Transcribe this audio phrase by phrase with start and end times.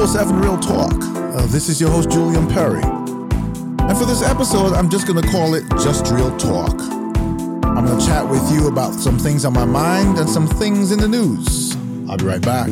[0.00, 0.92] listening to 247 Real Talk.
[1.34, 2.82] Uh, this is your host, Julian Perry.
[2.82, 6.80] And for this episode, I'm just going to call it Just Real Talk.
[6.80, 10.90] I'm going to chat with you about some things on my mind and some things
[10.90, 11.76] in the news.
[12.08, 12.70] I'll be right back.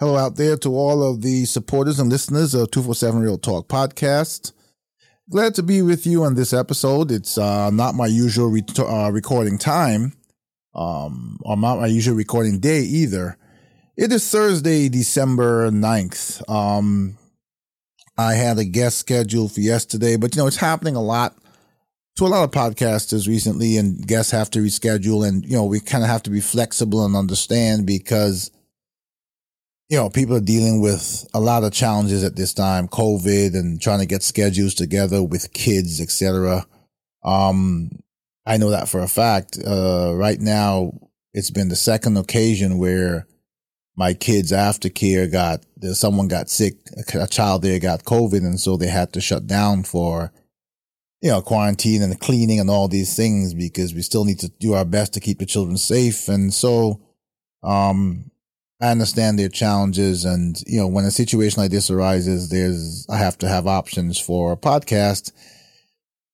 [0.00, 4.52] Hello out there to all of the supporters and listeners of 247 Real Talk podcast.
[5.30, 7.12] Glad to be with you on this episode.
[7.12, 10.12] It's uh, not my usual re- uh, recording time,
[10.74, 13.38] um, or not my usual recording day either.
[13.96, 16.48] It is Thursday, December 9th.
[16.50, 17.16] Um,
[18.18, 21.36] I had a guest scheduled for yesterday, but you know, it's happening a lot
[22.16, 25.78] to a lot of podcasters recently, and guests have to reschedule, and you know, we
[25.80, 28.50] kind of have to be flexible and understand because
[29.88, 33.80] you know, people are dealing with a lot of challenges at this time, COVID and
[33.80, 36.66] trying to get schedules together with kids, etc.
[37.22, 37.90] Um,
[38.46, 39.58] I know that for a fact.
[39.64, 40.92] Uh, right now,
[41.32, 43.26] it's been the second occasion where
[43.96, 46.76] my kids' aftercare got someone got sick,
[47.14, 50.32] a child there got COVID, and so they had to shut down for
[51.20, 54.74] you know quarantine and cleaning and all these things because we still need to do
[54.74, 56.28] our best to keep the children safe.
[56.28, 57.00] And so,
[57.62, 58.30] um,
[58.84, 63.16] I understand their challenges, and you know, when a situation like this arises, there's I
[63.16, 65.32] have to have options for a podcast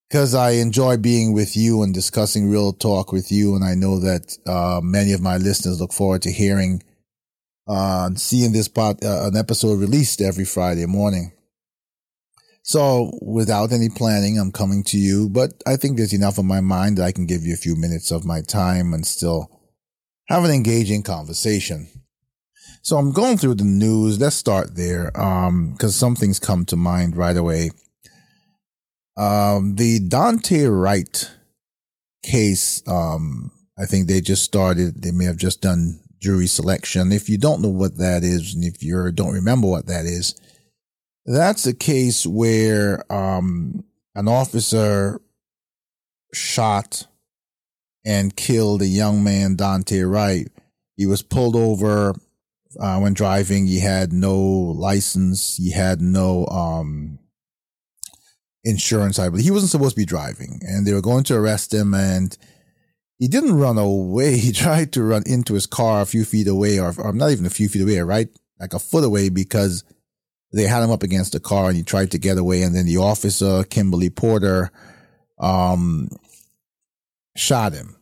[0.08, 4.00] because I enjoy being with you and discussing real talk with you, and I know
[4.00, 6.82] that uh, many of my listeners look forward to hearing
[7.68, 11.30] uh, seeing this pod, uh, an episode released every Friday morning.
[12.64, 16.60] So, without any planning, I'm coming to you, but I think there's enough on my
[16.60, 19.60] mind that I can give you a few minutes of my time and still
[20.26, 21.86] have an engaging conversation.
[22.82, 24.18] So I'm going through the news.
[24.18, 25.18] Let's start there.
[25.20, 27.70] Um, cause some things come to mind right away.
[29.16, 31.30] Um, the Daunte Wright
[32.22, 37.12] case, um, I think they just started, they may have just done jury selection.
[37.12, 40.40] If you don't know what that is, and if you don't remember what that is,
[41.26, 45.20] that's a case where, um, an officer
[46.32, 47.06] shot
[48.04, 50.48] and killed a young man, Daunte Wright.
[50.96, 52.14] He was pulled over
[52.78, 53.66] uh, when driving.
[53.66, 55.56] He had no license.
[55.56, 57.18] He had no um,
[58.64, 59.18] insurance.
[59.18, 61.94] I believe he wasn't supposed to be driving, and they were going to arrest him.
[61.94, 62.36] And
[63.18, 64.36] he didn't run away.
[64.38, 67.46] He tried to run into his car a few feet away, or, or not even
[67.46, 68.28] a few feet away, right,
[68.58, 69.84] like a foot away, because
[70.52, 72.62] they had him up against the car, and he tried to get away.
[72.62, 74.70] And then the officer, Kimberly Potter,
[75.38, 76.08] um,
[77.36, 77.96] shot him,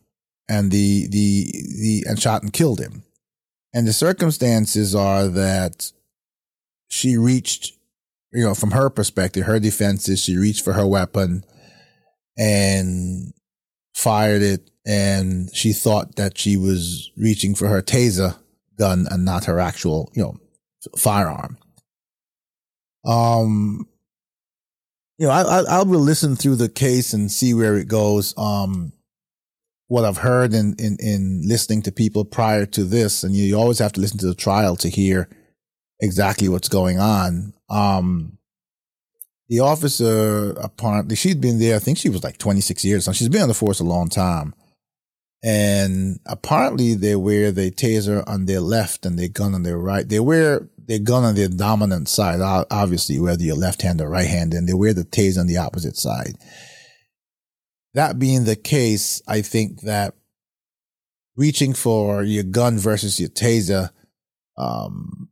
[0.49, 3.03] and the the the and shot and killed him.
[3.73, 5.91] And the circumstances are that
[6.89, 7.77] she reached,
[8.31, 11.43] you know, from her perspective, her defense is she reached for her weapon
[12.37, 13.33] and
[13.93, 14.69] fired it.
[14.85, 18.37] And she thought that she was reaching for her taser
[18.77, 20.37] gun and not her actual, you know,
[20.97, 21.57] firearm.
[23.05, 23.87] Um,
[25.19, 28.33] you know, I, I, I will listen through the case and see where it goes.
[28.37, 28.93] Um,
[29.89, 33.79] what I've heard in, in, in listening to people prior to this, and you, always
[33.79, 35.27] have to listen to the trial to hear
[35.99, 37.53] exactly what's going on.
[37.69, 38.37] Um,
[39.49, 41.75] the officer apparently she'd been there.
[41.75, 43.05] I think she was like 26 years.
[43.05, 44.53] So she's been on the force a long time.
[45.43, 50.07] And apparently they wear the taser on their left and their gun on their right.
[50.07, 54.27] They wear their gun on their dominant side, obviously, whether you're left hand or right
[54.27, 56.35] hand, and they wear the taser on the opposite side.
[57.93, 60.13] That being the case, I think that
[61.35, 63.89] reaching for your gun versus your taser
[64.57, 65.29] um,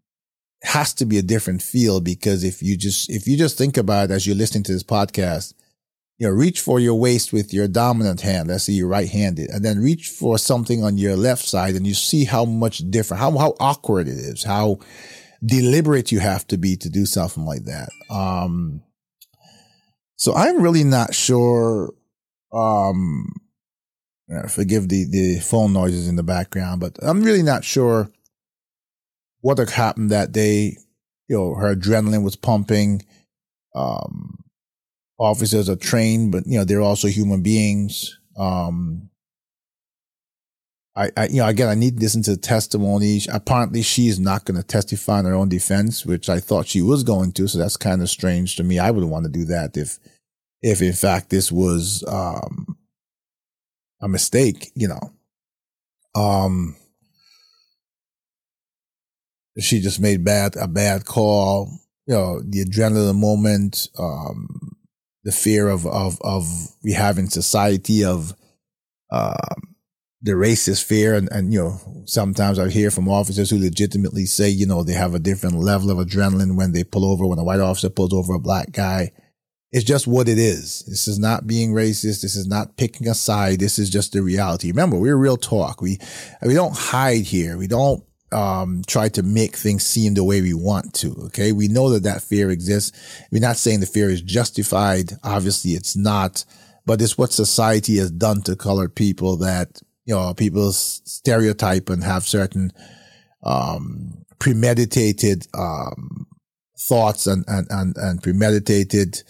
[0.64, 4.10] has to be a different feel because if you just if you just think about
[4.10, 5.54] it as you're listening to this podcast,
[6.18, 8.48] you know, reach for your waist with your dominant hand.
[8.48, 11.94] Let's say you're right-handed, and then reach for something on your left side, and you
[11.94, 14.80] see how much different, how how awkward it is, how
[15.46, 17.90] deliberate you have to be to do something like that.
[18.10, 18.82] Um,
[20.16, 21.94] so I'm really not sure
[22.54, 23.32] um,
[24.50, 28.10] forgive the, the phone noises in the background, but I'm really not sure
[29.42, 30.78] what happened that day.
[31.28, 33.06] You know, her adrenaline was pumping.
[33.76, 34.44] Um,
[35.20, 38.18] officers are trained, but you know, they're also human beings.
[38.38, 39.10] Um,
[40.96, 43.22] I, I, you know, again, I need to listen to the testimony.
[43.32, 46.82] Apparently, she is not going to testify in her own defense, which I thought she
[46.82, 47.48] was going to.
[47.48, 48.80] So that's kind of strange to me.
[48.80, 50.00] I wouldn't want to do that if
[50.62, 52.78] if in fact this was um,
[54.02, 55.14] a mistake, you know.
[56.16, 56.76] Um,
[59.60, 61.70] she just made bad a bad call.
[62.06, 64.48] You know, the adrenaline moment, um,
[65.24, 66.46] the fear of of of
[66.84, 68.34] we have in society of
[69.12, 69.76] um,
[70.22, 74.50] the racist fear, and and you know, sometimes I hear from officers who legitimately say,
[74.50, 77.44] you know, they have a different level of adrenaline when they pull over when a
[77.44, 79.12] white officer pulls over a black guy.
[79.78, 80.84] It's just what it is.
[80.88, 82.24] This is not being racist.
[82.24, 83.60] This is not picking a side.
[83.60, 84.70] This is just the reality.
[84.70, 85.84] Remember, we're real talk.
[85.84, 86.00] We
[86.42, 87.60] we don't hide here.
[87.60, 91.14] We don't um, try to make things seem the way we want to.
[91.26, 91.52] Okay.
[91.52, 92.98] We know that that fear exists.
[93.32, 95.12] We're not saying the fear is justified.
[95.24, 96.44] Obviously it's not,
[96.88, 102.04] but it's what society has done to colored people that, you know, people stereotype and
[102.04, 102.72] have certain,
[103.44, 106.26] um, premeditated, um,
[106.80, 109.22] thoughts and, and, and, and premeditated,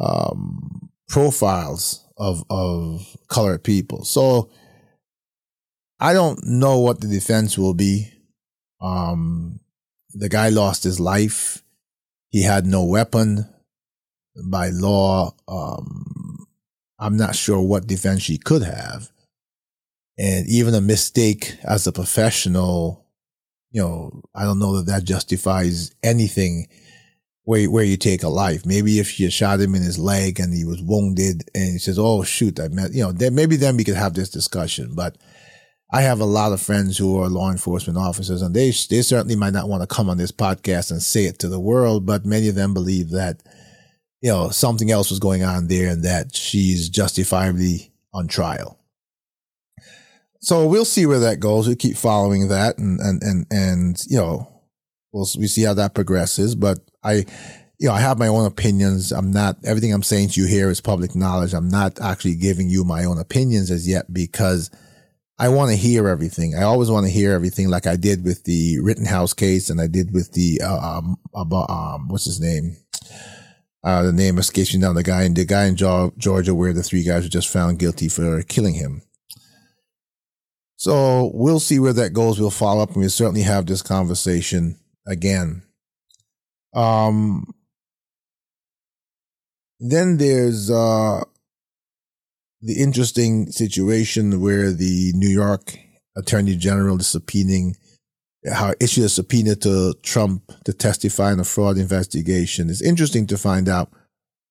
[0.00, 4.04] um, profiles of, of colored people.
[4.04, 4.50] So,
[6.00, 8.12] I don't know what the defense will be.
[8.80, 9.60] Um,
[10.14, 11.62] the guy lost his life.
[12.30, 13.46] He had no weapon.
[14.48, 16.46] By law, um,
[17.00, 19.10] I'm not sure what defense he could have.
[20.16, 23.04] And even a mistake as a professional,
[23.72, 26.68] you know, I don't know that that justifies anything
[27.48, 28.66] where, where you take a life.
[28.66, 31.98] Maybe if you shot him in his leg and he was wounded and he says,
[31.98, 34.90] Oh, shoot, I met, you know, then maybe then we could have this discussion.
[34.94, 35.16] But
[35.90, 39.34] I have a lot of friends who are law enforcement officers and they, they certainly
[39.34, 42.26] might not want to come on this podcast and say it to the world, but
[42.26, 43.42] many of them believe that,
[44.20, 48.78] you know, something else was going on there and that she's justifiably on trial.
[50.42, 51.66] So we'll see where that goes.
[51.66, 54.46] We keep following that and, and, and, and, you know,
[55.12, 57.24] we'll, we see how that progresses, but I,
[57.78, 59.12] you know, I have my own opinions.
[59.12, 61.54] I'm not, everything I'm saying to you here is public knowledge.
[61.54, 64.70] I'm not actually giving you my own opinions as yet because
[65.38, 66.56] I want to hear everything.
[66.56, 69.86] I always want to hear everything, like I did with the Rittenhouse case, and I
[69.86, 72.76] did with the uh, um, about um, what's his name?
[73.84, 74.92] Uh, the name escapes me now.
[74.92, 78.08] The guy in the guy in Georgia, where the three guys were just found guilty
[78.08, 79.02] for killing him.
[80.74, 82.40] So we'll see where that goes.
[82.40, 85.62] We'll follow up, and we'll certainly have this conversation again.
[86.74, 87.54] Um.
[89.80, 91.22] Then there's uh
[92.60, 95.78] the interesting situation where the New York
[96.16, 97.76] Attorney General is subpoenaing
[98.52, 102.70] how issued a subpoena to Trump to testify in a fraud investigation.
[102.70, 103.90] It's interesting to find out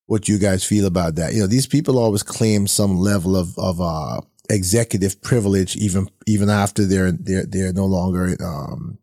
[0.05, 1.33] what you guys feel about that.
[1.33, 6.49] You know, these people always claim some level of of uh, executive privilege, even even
[6.49, 8.97] after they're they're they're no longer um,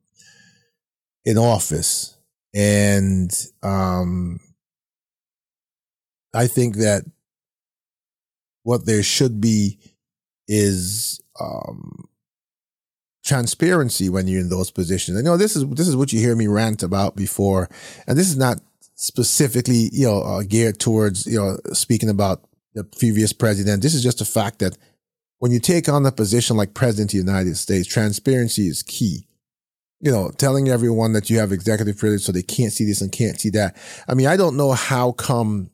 [1.25, 2.14] in office,
[2.55, 3.31] and
[3.63, 4.39] um,
[6.33, 7.03] I think that
[8.63, 9.79] what there should be
[10.47, 12.09] is um,
[13.25, 15.19] transparency when you're in those positions.
[15.19, 17.69] I know this is this is what you hear me rant about before,
[18.07, 18.61] and this is not
[18.95, 22.45] specifically you know uh, geared towards you know speaking about
[22.75, 23.83] the previous president.
[23.83, 24.77] This is just a fact that
[25.39, 29.27] when you take on a position like president of the United States, transparency is key.
[30.05, 33.11] You know, telling everyone that you have executive privilege so they can't see this and
[33.11, 33.77] can't see that.
[34.07, 35.71] I mean, I don't know how come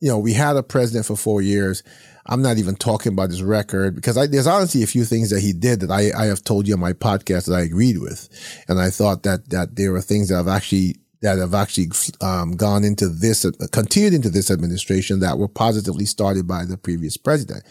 [0.00, 1.82] you know, we had a president for four years.
[2.26, 5.40] I'm not even talking about his record because I, there's honestly a few things that
[5.40, 8.28] he did that I, I have told you on my podcast that I agreed with.
[8.68, 11.88] And I thought that, that there were things that have actually, that have actually,
[12.20, 16.76] um, gone into this, uh, continued into this administration that were positively started by the
[16.76, 17.64] previous president.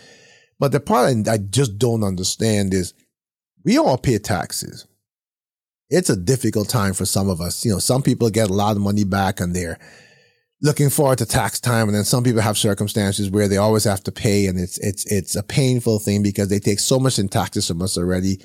[0.59, 2.93] But the part I just don't understand is
[3.63, 4.87] we all pay taxes.
[5.89, 7.63] It's a difficult time for some of us.
[7.65, 9.79] You know, some people get a lot of money back and they're,
[10.61, 11.87] looking forward to tax time.
[11.87, 14.47] And then some people have circumstances where they always have to pay.
[14.47, 17.81] And it's, it's, it's a painful thing because they take so much in taxes from
[17.81, 18.39] us already.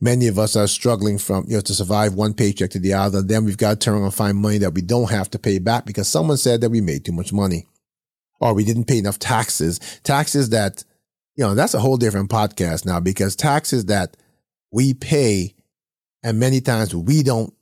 [0.00, 3.22] Many of us are struggling from, you know, to survive one paycheck to the other.
[3.22, 5.58] Then we've got to turn around and find money that we don't have to pay
[5.58, 7.66] back because someone said that we made too much money
[8.40, 9.78] or we didn't pay enough taxes.
[10.02, 10.84] Taxes that,
[11.36, 14.16] you know, that's a whole different podcast now because taxes that
[14.70, 15.54] we pay
[16.24, 17.52] and many times we don't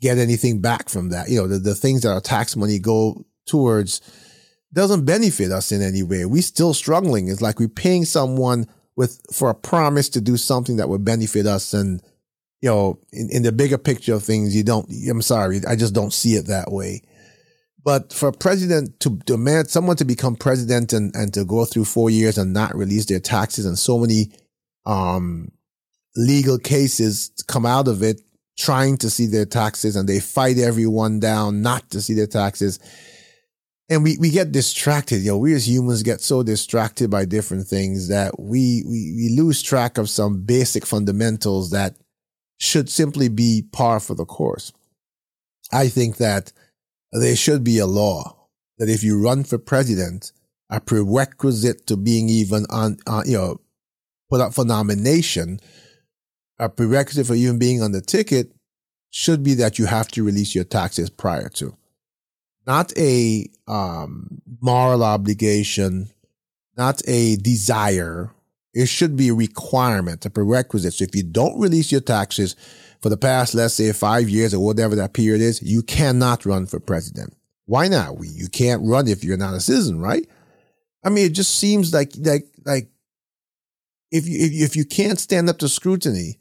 [0.00, 1.28] get anything back from that.
[1.28, 4.00] You know, the, the things that our tax money go towards
[4.72, 6.24] doesn't benefit us in any way.
[6.24, 7.28] We're still struggling.
[7.28, 11.46] It's like we're paying someone with for a promise to do something that would benefit
[11.46, 11.74] us.
[11.74, 12.00] And,
[12.60, 15.94] you know, in, in the bigger picture of things, you don't, I'm sorry, I just
[15.94, 17.02] don't see it that way.
[17.82, 21.86] But for a president to demand someone to become president and, and to go through
[21.86, 24.32] four years and not release their taxes and so many
[24.84, 25.50] um,
[26.18, 28.20] legal cases come out of it
[28.58, 32.80] trying to see their taxes and they fight everyone down not to see their taxes.
[33.88, 35.18] and we, we get distracted.
[35.18, 39.34] You know, we as humans get so distracted by different things that we, we, we
[39.40, 41.94] lose track of some basic fundamentals that
[42.58, 44.72] should simply be par for the course.
[45.72, 46.52] I think that
[47.12, 48.48] there should be a law
[48.78, 50.32] that if you run for president,
[50.68, 53.60] a prerequisite to being even on, uh, you know,
[54.28, 55.60] put up for nomination,
[56.58, 58.52] a prerequisite for even being on the ticket
[59.10, 61.76] should be that you have to release your taxes prior to.
[62.66, 66.10] Not a um, moral obligation,
[66.76, 68.32] not a desire.
[68.74, 70.94] It should be a requirement, a prerequisite.
[70.94, 72.54] So if you don't release your taxes
[73.00, 76.66] for the past, let's say five years or whatever that period is, you cannot run
[76.66, 77.34] for president.
[77.64, 78.16] Why not?
[78.22, 80.26] You can't run if you're not a citizen, right?
[81.04, 82.90] I mean, it just seems like like like
[84.10, 86.38] if you if you, if you can't stand up to scrutiny,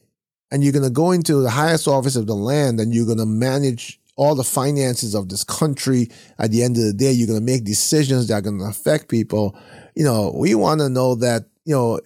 [0.52, 3.18] and you're going to go into the highest office of the land, and you're going
[3.18, 6.10] to manage all the finances of this country.
[6.40, 8.66] At the end of the day, you're going to make decisions that are going to
[8.66, 9.58] affect people.
[9.96, 12.00] You know, we want to know that you know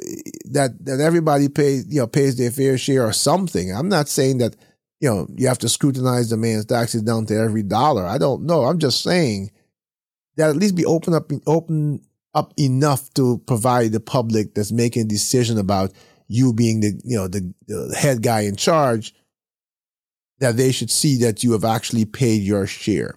[0.46, 3.72] that that everybody pays you know pays their fair share or something.
[3.72, 4.56] I'm not saying that
[5.00, 8.06] you know you have to scrutinize the man's taxes down to every dollar.
[8.06, 8.64] I don't know.
[8.64, 9.52] I'm just saying
[10.38, 12.02] that at least be open up open
[12.34, 15.92] up enough to provide the public that's making a decision about
[16.32, 19.14] you being the you know the, the head guy in charge
[20.40, 23.16] that they should see that you have actually paid your share.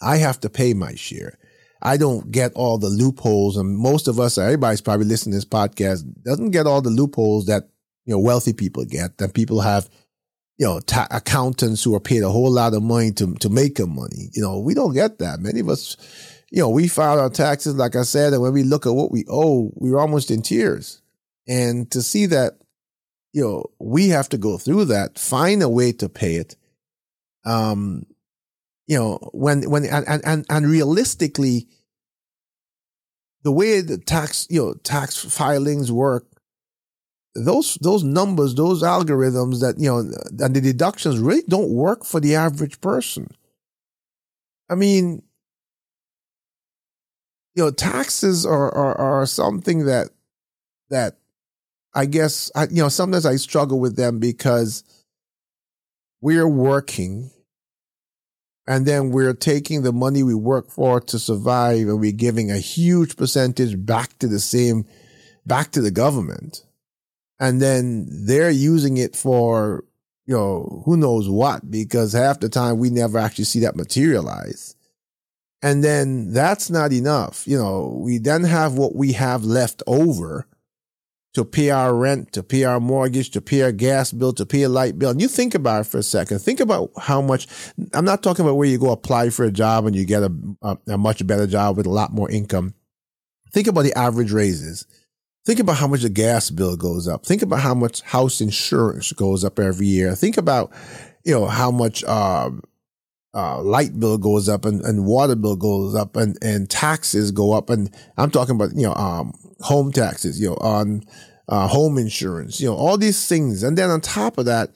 [0.00, 1.38] I have to pay my share.
[1.82, 5.44] I don't get all the loopholes, and most of us, everybody's probably listening to this
[5.44, 7.68] podcast, doesn't get all the loopholes that
[8.06, 9.18] you know wealthy people get.
[9.18, 9.88] That people have,
[10.56, 13.76] you know, ta- accountants who are paid a whole lot of money to to make
[13.76, 14.30] them money.
[14.32, 15.40] You know, we don't get that.
[15.40, 15.96] Many of us
[16.50, 19.10] you know, we file our taxes, like I said, and when we look at what
[19.10, 21.02] we owe, we're almost in tears.
[21.48, 22.54] And to see that,
[23.32, 26.56] you know, we have to go through that, find a way to pay it.
[27.44, 28.06] Um,
[28.86, 31.68] you know, when, when, and, and, and realistically,
[33.42, 36.26] the way the tax, you know, tax filings work,
[37.34, 42.18] those, those numbers, those algorithms that, you know, and the deductions really don't work for
[42.18, 43.28] the average person.
[44.68, 45.22] I mean,
[47.54, 50.08] you know, taxes are, are, are something that,
[50.90, 51.18] that
[51.96, 54.84] I guess, I, you know, sometimes I struggle with them because
[56.20, 57.30] we're working
[58.66, 62.58] and then we're taking the money we work for to survive and we're giving a
[62.58, 64.84] huge percentage back to the same,
[65.46, 66.66] back to the government.
[67.40, 69.82] And then they're using it for,
[70.26, 74.76] you know, who knows what, because half the time we never actually see that materialize.
[75.62, 77.48] And then that's not enough.
[77.48, 80.46] You know, we then have what we have left over
[81.36, 84.62] to pay our rent, to pay our mortgage, to pay our gas bill, to pay
[84.62, 85.10] a light bill.
[85.10, 86.38] And you think about it for a second.
[86.38, 87.46] Think about how much,
[87.92, 90.32] I'm not talking about where you go apply for a job and you get a,
[90.62, 92.72] a, a much better job with a lot more income.
[93.52, 94.86] Think about the average raises.
[95.44, 97.26] Think about how much the gas bill goes up.
[97.26, 100.14] Think about how much house insurance goes up every year.
[100.14, 100.72] Think about,
[101.22, 102.62] you know, how much, um,
[103.36, 107.52] uh, light bill goes up and, and water bill goes up and, and taxes go
[107.52, 107.68] up.
[107.68, 111.02] And I'm talking about, you know, um, home taxes, you know, on,
[111.48, 113.62] uh, home insurance, you know, all these things.
[113.62, 114.70] And then on top of that,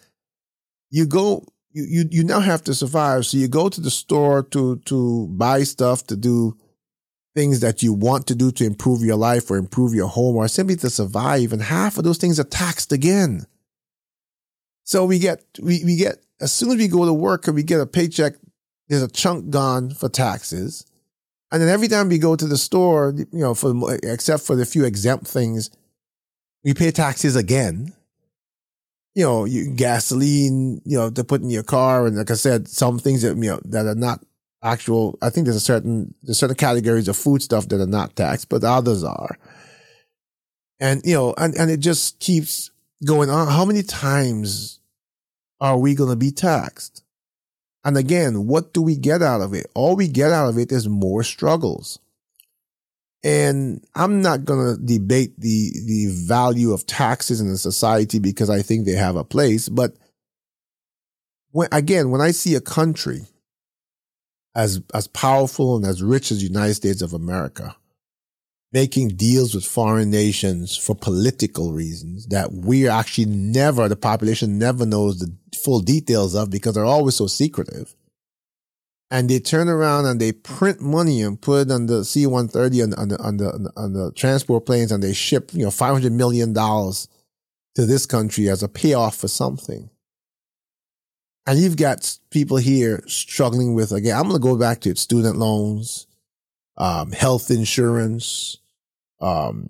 [0.91, 3.25] you go, you, you, you now have to survive.
[3.25, 6.59] So you go to the store to, to buy stuff to do
[7.35, 10.49] things that you want to do to improve your life or improve your home or
[10.49, 11.55] simply to survive.
[11.55, 13.47] And half of those things are taxed again.
[14.85, 17.63] So we get, we, we get, as soon as we go to work and we
[17.63, 18.35] get a paycheck
[18.91, 20.85] there's a chunk gone for taxes.
[21.53, 24.67] And then every time we go to the store, you know, for except for the
[24.67, 25.71] few exempt things,
[26.65, 27.95] we pay taxes again.
[29.15, 32.69] You know, you, gasoline, you know, to put in your car, and like I said,
[32.69, 34.25] some things that you know that are not
[34.63, 35.19] actual.
[35.23, 38.49] I think there's a certain there's certain categories of food stuff that are not taxed,
[38.49, 39.39] but others are.
[40.79, 42.71] And you know, and and it just keeps
[43.05, 43.49] going on.
[43.49, 44.81] How many times
[45.61, 47.05] are we going to be taxed?
[47.85, 49.67] And again, what do we get out of it?
[49.75, 51.99] All we get out of it is more struggles.
[53.23, 58.49] And I'm not going to debate the, the value of taxes in a society because
[58.49, 59.69] I think they have a place.
[59.69, 59.95] But
[61.51, 63.27] when, again, when I see a country
[64.55, 67.77] as, as powerful and as rich as the United States of America,
[68.73, 74.59] making deals with foreign nations for political reasons that we are actually never, the population
[74.59, 75.33] never knows the
[75.65, 77.95] full details of because they're always so secretive.
[79.11, 82.93] And they turn around and they print money and put it on the C-130 on,
[82.95, 86.55] on the, on the, on the transport planes and they ship, you know, $500 million
[86.55, 89.91] to this country as a payoff for something.
[91.45, 94.99] And you've got people here struggling with, again, I'm going to go back to it,
[94.99, 96.07] student loans,
[96.81, 98.57] um, health insurance,
[99.21, 99.69] um,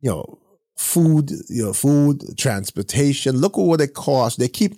[0.00, 0.38] you know,
[0.76, 3.36] food, you know, food, transportation.
[3.36, 4.38] Look at what it costs.
[4.38, 4.76] They keep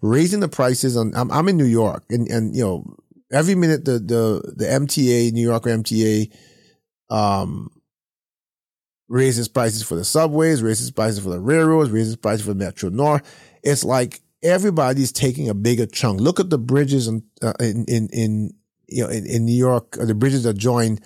[0.00, 1.12] raising the prices on.
[1.16, 2.96] I'm, I'm in New York, and and you know,
[3.32, 6.32] every minute the the the MTA, New York MTA,
[7.10, 7.70] um,
[9.08, 12.88] raises prices for the subways, raises prices for the railroads, raises prices for the Metro
[12.88, 13.22] North.
[13.64, 16.20] It's like everybody's taking a bigger chunk.
[16.20, 18.54] Look at the bridges in uh, in, in, in
[18.86, 21.00] you know in, in New York, the bridges that join.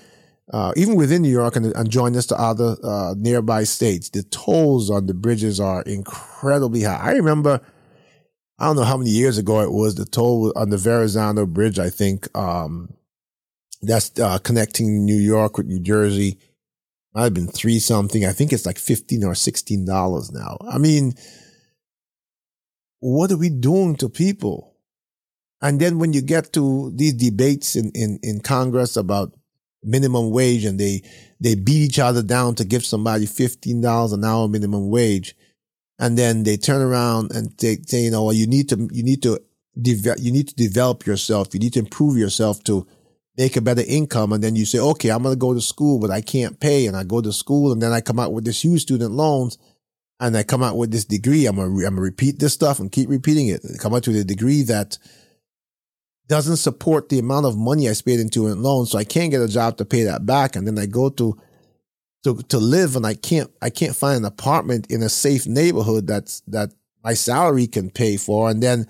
[0.52, 4.24] Uh, even within New York and, and join us to other uh, nearby states, the
[4.24, 6.98] tolls on the bridges are incredibly high.
[7.00, 7.60] I remember,
[8.58, 11.78] I don't know how many years ago it was, the toll on the Verrazano Bridge,
[11.78, 12.92] I think, um,
[13.80, 16.38] that's uh, connecting New York with New Jersey.
[17.14, 18.24] Might have been three something.
[18.24, 20.58] I think it's like fifteen or sixteen dollars now.
[20.68, 21.14] I mean,
[23.00, 24.76] what are we doing to people?
[25.62, 29.32] And then when you get to these debates in, in, in Congress about
[29.82, 31.02] minimum wage and they,
[31.40, 35.34] they beat each other down to give somebody $15 an hour minimum wage.
[35.98, 39.02] And then they turn around and they say, you know, well, you need to, you
[39.02, 39.40] need to,
[39.80, 41.48] develop, you need to develop yourself.
[41.52, 42.86] You need to improve yourself to
[43.36, 44.32] make a better income.
[44.32, 46.86] And then you say, okay, I'm going to go to school, but I can't pay.
[46.86, 49.58] And I go to school and then I come out with this huge student loans
[50.18, 51.46] and I come out with this degree.
[51.46, 53.62] I'm to, I'm going to repeat this stuff and keep repeating it.
[53.78, 54.98] Come out with a degree that
[56.30, 58.86] doesn't support the amount of money I spent into a loan.
[58.86, 60.54] So I can't get a job to pay that back.
[60.54, 61.36] And then I go to,
[62.22, 66.06] to, to live and I can't, I can't find an apartment in a safe neighborhood
[66.06, 66.70] that's, that
[67.02, 68.48] my salary can pay for.
[68.48, 68.86] And then,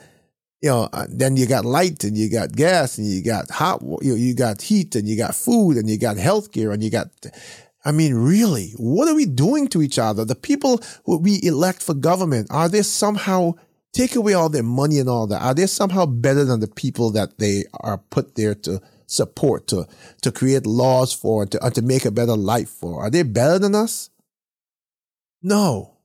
[0.61, 3.81] you know, uh, then you got light and you got gas and you got hot,
[3.81, 6.91] you, know, you got heat and you got food and you got healthcare and you
[6.91, 7.09] got,
[7.87, 10.27] I mean, really, what are we doing to each other?
[10.27, 13.55] The people who we elect for government, are they somehow
[13.93, 15.43] take away all their money and all that.
[15.43, 19.87] Are they somehow better than the people that they are put there to support, to,
[20.23, 23.03] to create laws for, to, uh, to make a better life for?
[23.05, 24.11] Are they better than us?
[25.43, 25.97] No.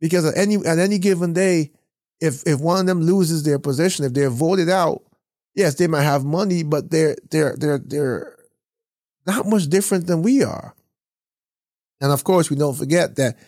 [0.00, 1.72] Because at any, at any given day,
[2.20, 5.02] if, if one of them loses their position, if they're voted out,
[5.54, 8.36] yes, they might have money, but they're, they're, they're, they're
[9.26, 10.74] not much different than we are.
[12.00, 13.38] And of course, we don't forget that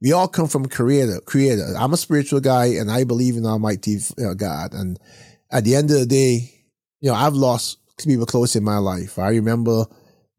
[0.00, 1.74] we all come from creator, creator.
[1.78, 3.98] I'm a spiritual guy and I believe in Almighty
[4.36, 4.74] God.
[4.74, 4.98] And
[5.50, 6.52] at the end of the day,
[7.00, 9.18] you know, I've lost people close in my life.
[9.18, 9.86] I remember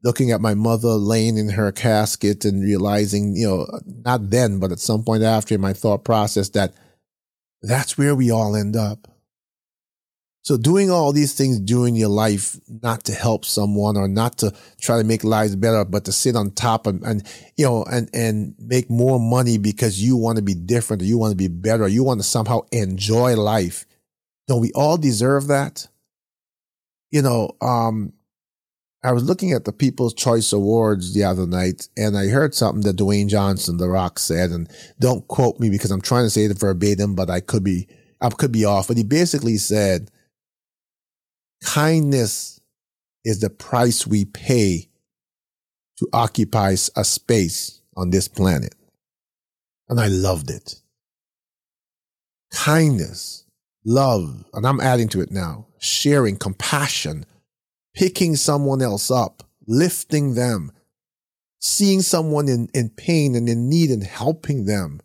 [0.04, 4.72] looking at my mother laying in her casket and realizing, you know, not then, but
[4.72, 6.74] at some point after in my thought process that
[7.62, 9.08] that's where we all end up.
[10.47, 14.53] So doing all these things during your life, not to help someone or not to
[14.79, 18.10] try to make lives better, but to sit on top and, and you know, and,
[18.13, 21.49] and make more money because you want to be different or you want to be
[21.49, 23.86] better or you want to somehow enjoy life.
[24.47, 25.86] Don't we all deserve that?
[27.12, 28.13] You know, um,
[29.03, 32.83] I was looking at the People's Choice Awards the other night and I heard something
[32.83, 36.45] that Dwayne Johnson, The Rock said, and don't quote me because I'm trying to say
[36.45, 37.89] it verbatim, but I could be,
[38.21, 38.88] I could be off.
[38.88, 40.10] But he basically said,
[41.63, 42.60] Kindness
[43.24, 44.89] is the price we pay
[45.98, 48.76] to occupy a space on this planet.
[49.89, 50.76] And I loved it.
[52.54, 53.46] Kindness,
[53.84, 57.26] love, and I'm adding to it now, sharing, compassion,
[57.93, 60.72] picking someone else up, lifting them,
[61.60, 65.02] seeing someone in, in pain and in need and helping them,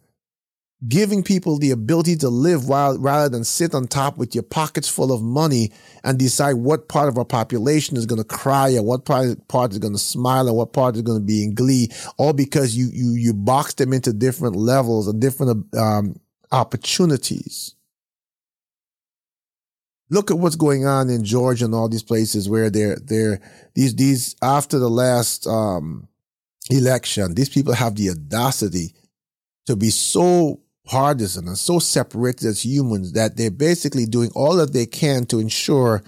[0.89, 4.89] giving people the ability to live while rather than sit on top with your pockets
[4.89, 5.71] full of money
[6.03, 9.71] and decide what part of our population is going to cry and what part, part
[9.73, 12.77] is going to smile and what part is going to be in glee all because
[12.77, 16.19] you you you box them into different levels and different um,
[16.51, 17.75] opportunities.
[20.11, 23.41] Look at what's going on in Georgia and all these places where they're they're
[23.75, 26.09] these these after the last um,
[26.71, 28.95] election these people have the audacity
[29.67, 34.73] to be so partisan and so separated as humans that they're basically doing all that
[34.73, 36.03] they can to ensure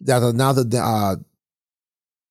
[0.00, 1.16] that another uh,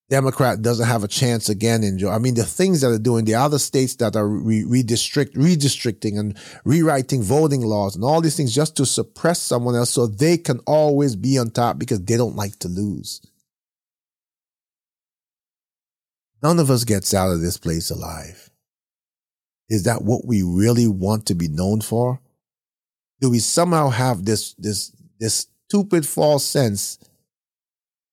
[0.10, 2.16] Democrat doesn't have a chance again in Georgia.
[2.16, 6.18] I mean, the things that are doing, the other states that are re- redistrict, redistricting
[6.18, 10.38] and rewriting voting laws and all these things just to suppress someone else so they
[10.38, 13.22] can always be on top because they don't like to lose.
[16.42, 18.50] None of us gets out of this place alive.
[19.70, 22.22] Is that what we really want to be known for?
[23.20, 27.00] Do we somehow have this, this, this stupid false sense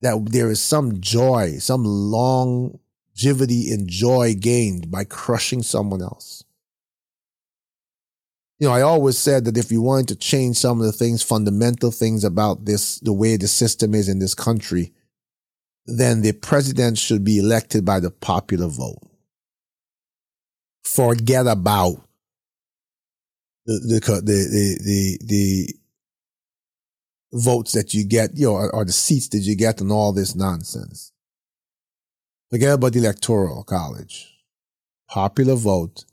[0.01, 6.45] that there is some joy, some longevity and joy gained by crushing someone else?
[8.59, 11.23] You know, I always said that if you wanted to change some of the things,
[11.23, 14.93] fundamental things about this, the way the system is in this country,
[15.87, 18.99] then the president should be elected by the popular vote.
[20.85, 21.97] Forget about
[23.67, 25.75] the the the the the, the
[27.35, 30.13] votes that you get, you know, or, or, the seats that you get and all
[30.13, 31.13] this nonsense.
[32.51, 34.31] Forget about the electoral college.
[35.09, 36.05] Popular vote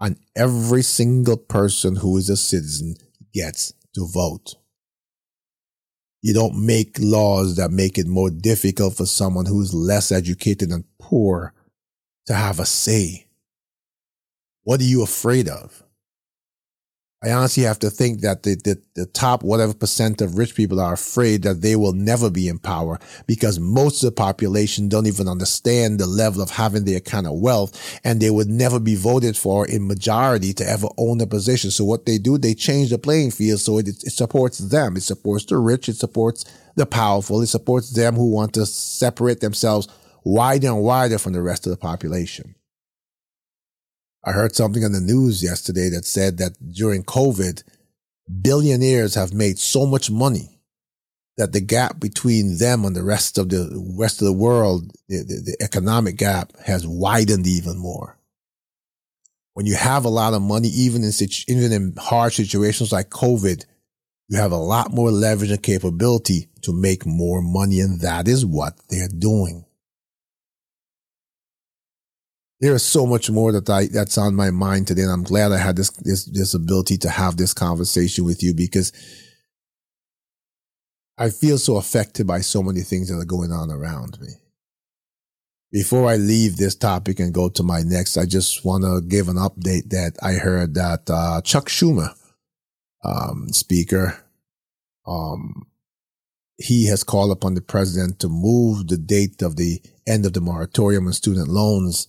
[0.00, 2.96] and every single person who is a citizen
[3.32, 4.56] gets to vote.
[6.22, 10.84] You don't make laws that make it more difficult for someone who's less educated and
[10.98, 11.54] poor
[12.26, 13.27] to have a say.
[14.64, 15.82] What are you afraid of?
[17.20, 20.78] I honestly have to think that the, the, the, top whatever percent of rich people
[20.78, 25.08] are afraid that they will never be in power because most of the population don't
[25.08, 28.94] even understand the level of having their kind of wealth and they would never be
[28.94, 31.72] voted for in majority to ever own a position.
[31.72, 34.96] So what they do, they change the playing field so it, it supports them.
[34.96, 35.88] It supports the rich.
[35.88, 36.44] It supports
[36.76, 37.42] the powerful.
[37.42, 39.88] It supports them who want to separate themselves
[40.22, 42.54] wider and wider from the rest of the population.
[44.28, 47.62] I heard something on the news yesterday that said that during COVID,
[48.42, 50.60] billionaires have made so much money
[51.38, 55.22] that the gap between them and the rest of the rest of the world, the,
[55.22, 58.18] the, the economic gap has widened even more.
[59.54, 61.12] When you have a lot of money, even in
[61.48, 63.64] even in hard situations like COVID,
[64.28, 68.44] you have a lot more leverage and capability to make more money, and that is
[68.44, 69.64] what they're doing
[72.60, 75.52] there is so much more that I that's on my mind today, and I'm glad
[75.52, 78.92] I had this this this ability to have this conversation with you because
[81.16, 84.28] I feel so affected by so many things that are going on around me.
[85.70, 89.28] Before I leave this topic and go to my next, I just want to give
[89.28, 92.14] an update that I heard that uh, Chuck Schumer,
[93.04, 94.24] um, speaker,
[95.06, 95.66] um,
[96.58, 100.40] he has called upon the president to move the date of the end of the
[100.40, 102.08] moratorium on student loans.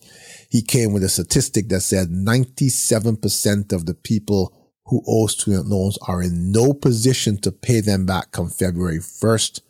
[0.50, 6.00] He came with a statistic that said 97% of the people who owe student loans
[6.08, 9.62] are in no position to pay them back come February 1st.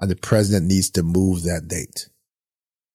[0.00, 2.08] And the president needs to move that date.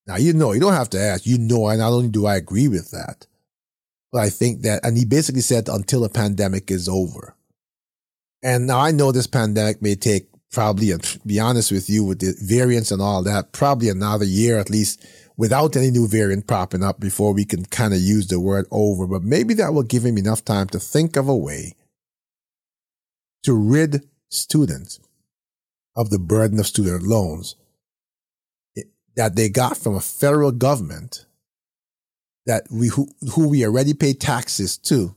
[0.07, 1.27] Now, you know, you don't have to ask.
[1.27, 3.27] You know, and not only do I agree with that,
[4.11, 7.35] but I think that, and he basically said until the pandemic is over.
[8.41, 12.03] And now I know this pandemic may take probably, uh, to be honest with you,
[12.03, 15.05] with the variants and all that, probably another year at least
[15.37, 19.07] without any new variant popping up before we can kind of use the word over.
[19.07, 21.75] But maybe that will give him enough time to think of a way
[23.43, 24.99] to rid students
[25.95, 27.55] of the burden of student loans
[28.77, 28.83] eh,
[29.15, 31.25] that they got from a federal government
[32.45, 35.15] that we who, who we already pay taxes to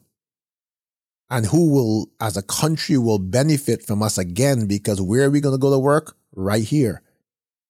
[1.33, 5.41] and who will, as a country, will benefit from us again because where are we
[5.41, 6.15] going to go to work?
[6.37, 7.03] Right here.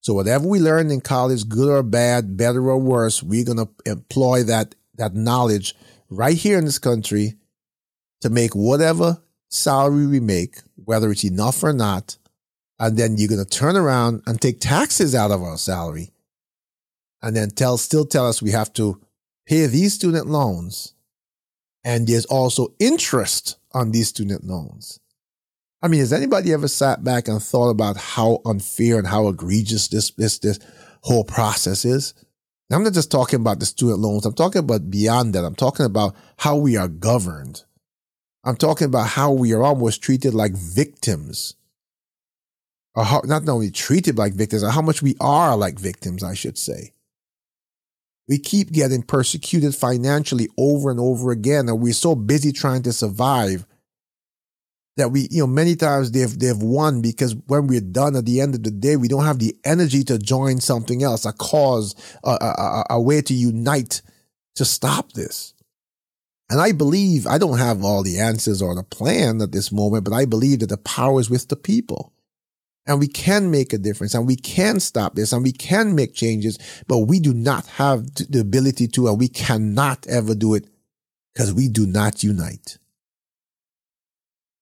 [0.00, 3.68] So whatever we learn in college, good or bad, better or worse, we're going to
[3.86, 5.76] employ that, that knowledge
[6.10, 7.34] right here in this country
[8.22, 12.18] to make whatever salary we make, whether it's enough or not.
[12.80, 16.10] And then you're going to turn around and take taxes out of our salary
[17.22, 19.00] and then tell, still tell us we have to
[19.46, 20.94] pay these student loans
[21.84, 25.00] and there's also interest on these student loans.
[25.82, 29.88] I mean, has anybody ever sat back and thought about how unfair and how egregious
[29.88, 30.58] this this this
[31.02, 32.14] whole process is?
[32.70, 34.24] I'm not just talking about the student loans.
[34.24, 35.44] I'm talking about beyond that.
[35.44, 37.64] I'm talking about how we are governed.
[38.44, 41.54] I'm talking about how we are almost treated like victims.
[42.94, 46.34] Or how, not only treated like victims, or how much we are like victims, I
[46.34, 46.92] should say.
[48.32, 52.92] We keep getting persecuted financially over and over again, and we're so busy trying to
[52.94, 53.66] survive
[54.96, 58.40] that we, you know, many times they've they've won because when we're done at the
[58.40, 61.94] end of the day, we don't have the energy to join something else, a cause,
[62.24, 64.00] a, a, a way to unite
[64.54, 65.52] to stop this.
[66.48, 70.04] And I believe I don't have all the answers or the plan at this moment,
[70.04, 72.14] but I believe that the power is with the people
[72.86, 76.14] and we can make a difference and we can stop this and we can make
[76.14, 80.66] changes, but we do not have the ability to, and we cannot ever do it
[81.32, 82.78] because we do not unite.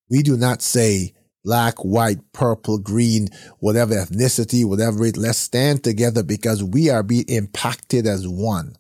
[0.09, 3.29] We do not say black, white, purple, green,
[3.59, 8.77] whatever ethnicity, whatever it, let's stand together because we are being impacted as one.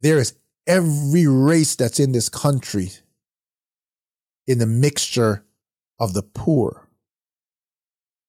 [0.00, 0.34] There is
[0.66, 2.90] every race that's in this country
[4.46, 5.44] in the mixture
[5.98, 6.85] of the poor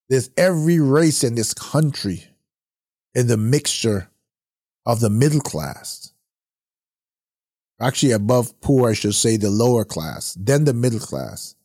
[0.09, 2.25] there's every race in this country
[3.13, 4.09] in the mixture
[4.85, 6.13] of the middle class.
[7.79, 11.55] Actually, above poor, I should say the lower class, then the middle class.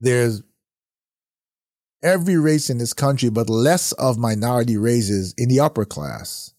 [0.00, 0.42] There's
[2.02, 6.52] every race in this country, but less of minority races in the upper class.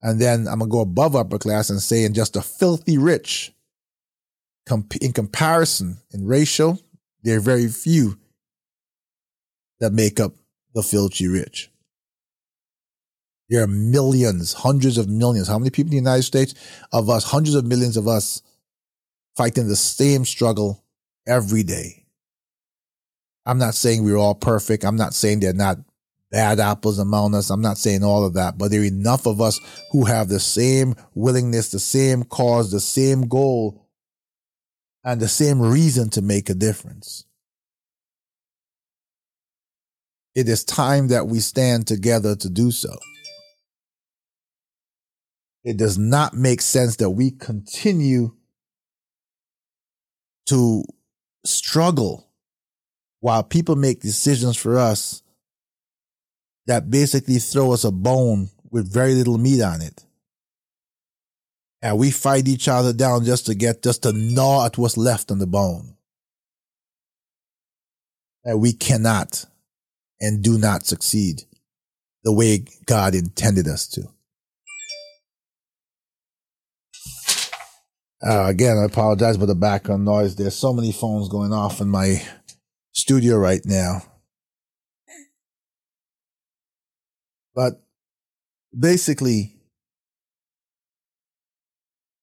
[0.00, 2.96] And then I'm going to go above upper class and say in just the filthy
[2.96, 3.52] rich,
[5.00, 6.78] in comparison in ratio,
[7.22, 8.18] there are very few
[9.84, 10.32] that make up
[10.74, 11.70] the filthy rich.
[13.50, 15.46] There are millions, hundreds of millions.
[15.46, 16.54] How many people in the United States
[16.90, 18.40] of us, hundreds of millions of us
[19.36, 20.82] fighting the same struggle
[21.26, 22.06] every day?
[23.44, 24.84] I'm not saying we're all perfect.
[24.86, 25.76] I'm not saying they're not
[26.30, 27.50] bad apples among us.
[27.50, 29.60] I'm not saying all of that, but there are enough of us
[29.92, 33.86] who have the same willingness, the same cause, the same goal,
[35.04, 37.26] and the same reason to make a difference.
[40.34, 42.96] It is time that we stand together to do so.
[45.62, 48.34] It does not make sense that we continue
[50.46, 50.84] to
[51.44, 52.28] struggle
[53.20, 55.22] while people make decisions for us
[56.66, 60.04] that basically throw us a bone with very little meat on it.
[61.80, 65.30] And we fight each other down just to get, just to gnaw at what's left
[65.30, 65.96] on the bone.
[68.42, 69.46] And we cannot
[70.20, 71.42] and do not succeed
[72.22, 74.08] the way God intended us to.
[78.26, 80.34] Uh, again, I apologize for the background noise.
[80.34, 82.22] There's so many phones going off in my
[82.92, 84.02] studio right now.
[87.54, 87.82] But
[88.76, 89.56] basically,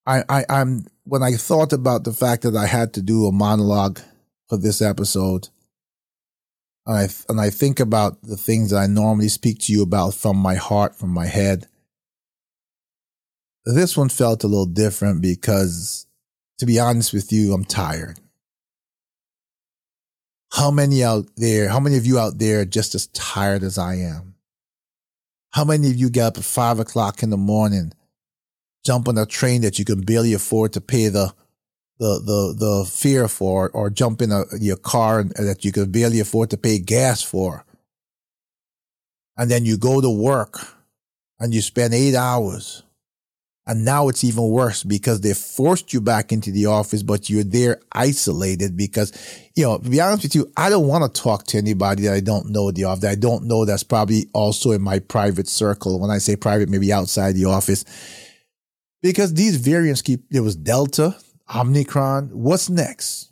[0.08, 3.32] I, I, I'm when I thought about the fact that I had to do a
[3.32, 4.00] monologue
[4.50, 5.50] for this episode,
[6.86, 10.14] and I and I think about the things that I normally speak to you about
[10.14, 11.68] from my heart, from my head.
[13.66, 16.08] This one felt a little different because,
[16.58, 18.20] to be honest with you, I'm tired.
[20.54, 23.78] How many out there, how many of you out there are just as tired as
[23.78, 24.36] I am?
[25.52, 27.94] How many of you get up at five o'clock in the morning,
[28.84, 31.34] jump on a train that you can barely afford to pay the
[32.02, 36.20] the the the fare for, or jump in a, your car that you can barely
[36.20, 37.64] afford to pay gas for,
[39.38, 40.60] and then you go to work
[41.40, 42.84] and you spend eight hours
[43.68, 47.44] and now it's even worse because they forced you back into the office, but you're
[47.44, 49.14] there isolated because,
[49.56, 52.14] you know, to be honest with you, I don't want to talk to anybody that
[52.14, 55.48] I don't know the office, that I don't know that's probably also in my private
[55.48, 56.00] circle.
[56.00, 57.86] When I say private, maybe outside the office.
[59.04, 61.16] Because these variants keep, there was Delta,
[61.54, 63.32] Omicron, what's next?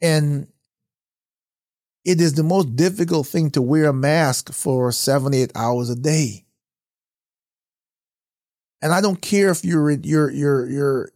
[0.00, 0.48] And
[2.04, 6.46] it is the most difficult thing to wear a mask for 78 hours a day
[8.82, 11.10] and I don't care if you're you're you're you're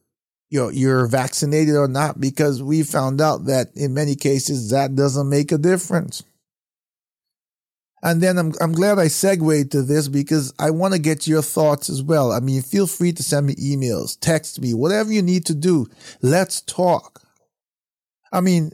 [0.48, 4.94] you know you're vaccinated or not because we found out that in many cases that
[4.96, 6.22] doesn't make a difference.
[8.02, 11.42] And then I'm I'm glad I segued to this because I want to get your
[11.42, 12.32] thoughts as well.
[12.32, 15.86] I mean, feel free to send me emails, text me, whatever you need to do.
[16.22, 17.22] Let's talk.
[18.32, 18.72] I mean,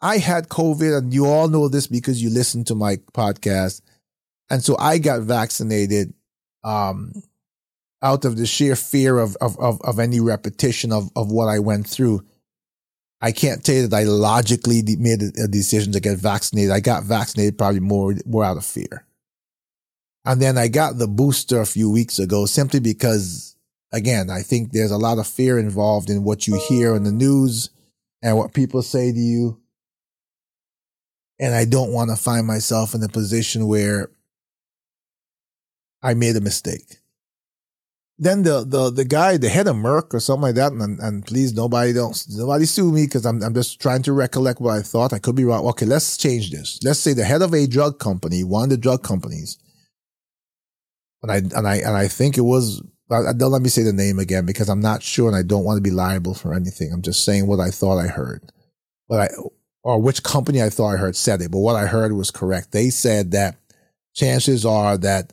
[0.00, 3.80] I had COVID, and you all know this because you listen to my podcast,
[4.50, 6.12] and so I got vaccinated
[6.62, 7.12] um,
[8.02, 11.58] out of the sheer fear of, of, of, of any repetition of, of what I
[11.58, 12.22] went through.
[13.24, 16.70] I can't tell you that I logically made a decision to get vaccinated.
[16.70, 19.06] I got vaccinated probably more, more out of fear.
[20.26, 23.56] And then I got the booster a few weeks ago simply because,
[23.92, 27.12] again, I think there's a lot of fear involved in what you hear in the
[27.12, 27.70] news
[28.20, 29.58] and what people say to you.
[31.38, 34.10] And I don't want to find myself in a position where
[36.02, 36.98] I made a mistake
[38.18, 41.26] then the the the guy, the head of Merck or something like that, and and
[41.26, 44.82] please nobody don't nobody sue me because I'm I'm just trying to recollect what I
[44.82, 45.12] thought.
[45.12, 45.66] I could be wrong.
[45.68, 46.78] Okay, let's change this.
[46.84, 49.58] Let's say the head of a drug company, one of the drug companies,
[51.22, 52.82] and I and I and I think it was.
[53.10, 55.42] Uh, uh, don't let me say the name again because I'm not sure and I
[55.42, 56.90] don't want to be liable for anything.
[56.90, 58.50] I'm just saying what I thought I heard,
[59.08, 59.28] but I
[59.82, 61.50] or which company I thought I heard said it.
[61.50, 62.72] But what I heard was correct.
[62.72, 63.56] They said that
[64.14, 65.32] chances are that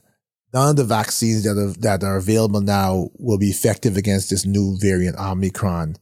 [0.53, 4.45] none of the vaccines that are, that are available now will be effective against this
[4.45, 5.95] new variant Omicron.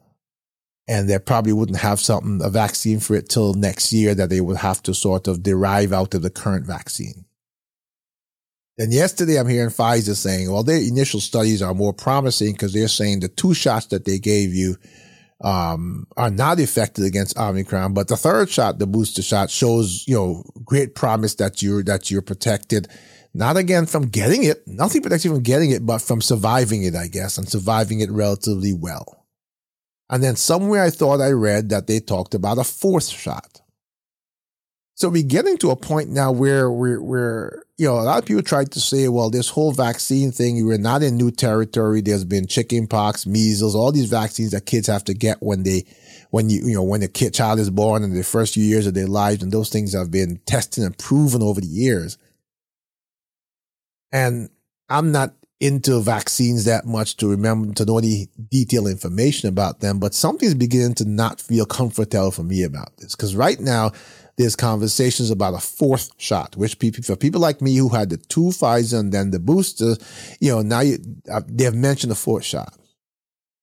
[0.87, 4.41] And they probably wouldn't have something, a vaccine for it till next year that they
[4.41, 7.25] would have to sort of derive out of the current vaccine.
[8.79, 12.87] And yesterday I'm hearing Pfizer saying, well, their initial studies are more promising because they're
[12.87, 14.77] saying the two shots that they gave you
[15.41, 20.15] um, are not effective against Omicron, but the third shot, the booster shot, shows you
[20.15, 22.87] know great promise that you're that you're protected
[23.33, 26.95] not again from getting it, nothing protects you from getting it, but from surviving it,
[26.95, 29.25] I guess, and surviving it relatively well.
[30.09, 33.61] And then somewhere I thought I read that they talked about a fourth shot.
[34.95, 38.43] So we're getting to a point now where we're, you know, a lot of people
[38.43, 42.01] tried to say, well, this whole vaccine thing, we're not in new territory.
[42.01, 45.85] There's been chickenpox, measles, all these vaccines that kids have to get when they,
[46.31, 48.87] when you, you know, when a kid child is born in the first few years
[48.87, 49.41] of their lives.
[49.41, 52.17] And those things have been tested and proven over the years.
[54.11, 54.49] And
[54.89, 59.99] I'm not into vaccines that much to remember to know any detailed information about them,
[59.99, 63.13] but something's beginning to not feel comfortable for me about this.
[63.13, 63.91] Cause right now
[64.37, 68.15] there's conversations about a fourth shot, which people, for people like me who had the
[68.15, 69.95] two Pfizer and then the booster,
[70.39, 70.97] you know, now you,
[71.29, 72.73] uh, they've mentioned a fourth shot.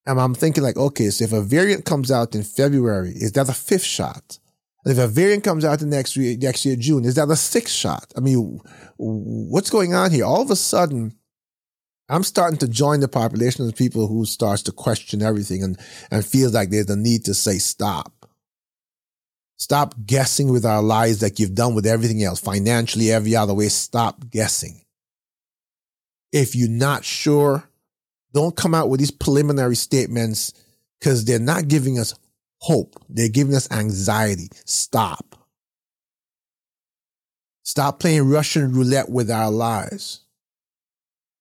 [0.04, 3.48] And I'm thinking like, okay, so if a variant comes out in February, is that
[3.48, 4.38] a fifth shot?
[4.86, 7.74] If a variant comes out the next year, next year, June, is that a sixth
[7.74, 8.12] shot?
[8.16, 8.60] I mean,
[8.96, 10.24] what's going on here?
[10.24, 11.16] All of a sudden,
[12.08, 15.76] I'm starting to join the population of people who starts to question everything and,
[16.12, 18.12] and feels like there's a need to say stop.
[19.56, 23.68] Stop guessing with our lives like you've done with everything else, financially, every other way.
[23.68, 24.82] Stop guessing.
[26.30, 27.68] If you're not sure,
[28.32, 30.52] don't come out with these preliminary statements
[31.00, 32.14] because they're not giving us
[32.58, 32.94] hope.
[33.08, 34.48] They're giving us anxiety.
[34.64, 35.36] Stop.
[37.62, 40.20] Stop playing Russian roulette with our lives.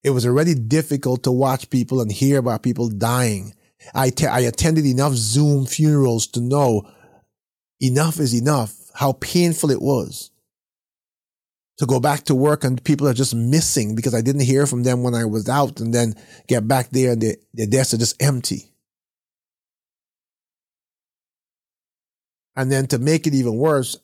[0.04, 3.54] It was already difficult to watch people and hear about people dying.
[3.93, 6.89] I, I attended enough Zoom funerals to know
[7.80, 10.32] enough is enough, how painful it was
[11.78, 14.84] to go back to work and people are just missing because I didn't hear from
[14.84, 16.15] them when I was out and then
[16.47, 18.71] get back there and their, their desks are just empty.
[22.55, 23.97] And then to make it even worse,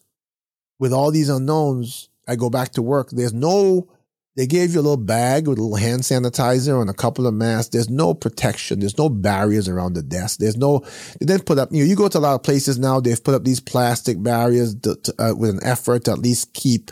[0.80, 3.10] with all these unknowns, I go back to work.
[3.12, 3.88] There's no
[4.36, 7.34] they gave you a little bag with a little hand sanitizer and a couple of
[7.34, 7.70] masks.
[7.70, 8.80] There's no protection.
[8.80, 10.40] There's no barriers around the desk.
[10.40, 10.80] There's no,
[11.20, 13.22] they didn't put up, you know, you go to a lot of places now, they've
[13.22, 16.92] put up these plastic barriers to, to, uh, with an effort to at least keep,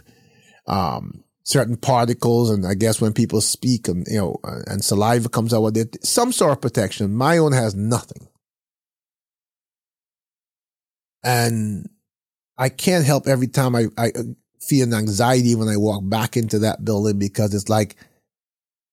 [0.67, 2.49] um, certain particles.
[2.49, 6.05] And I guess when people speak and, you know, and saliva comes out with it,
[6.05, 7.15] some sort of protection.
[7.15, 8.27] My own has nothing.
[11.23, 11.89] And
[12.57, 14.23] I can't help every time I, I uh,
[14.59, 17.95] feeling anxiety when I walk back into that building because it's like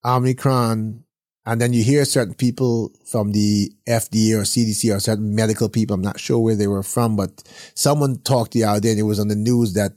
[0.04, 1.04] Omicron.
[1.44, 5.94] And then you hear certain people from the FDA or CDC or certain medical people.
[5.94, 7.42] I'm not sure where they were from, but
[7.74, 9.92] someone talked the other day and it was on the news that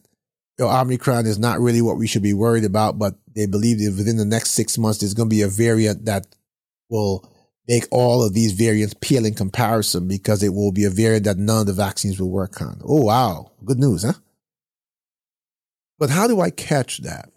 [0.59, 3.79] you know, Omicron is not really what we should be worried about, but they believe
[3.79, 6.27] that within the next six months, there's going to be a variant that
[6.89, 7.27] will
[7.69, 11.37] make all of these variants pale in comparison because it will be a variant that
[11.37, 12.81] none of the vaccines will work on.
[12.83, 13.51] Oh, wow.
[13.63, 14.13] Good news, huh?
[15.99, 17.29] But how do I catch that?